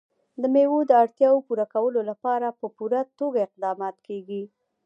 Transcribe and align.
د 0.41 0.43
مېوو 0.53 0.79
د 0.89 0.91
اړتیاوو 1.03 1.45
پوره 1.47 1.65
کولو 1.73 1.99
لپاره 2.09 2.47
په 2.59 2.65
پوره 2.77 3.01
توګه 3.19 3.37
اقدامات 3.47 3.95
کېږي. 4.07 4.43